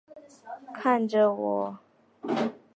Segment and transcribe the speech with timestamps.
[0.73, 1.77] 看着我